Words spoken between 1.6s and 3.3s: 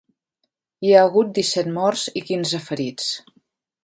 morts i quinze ferits.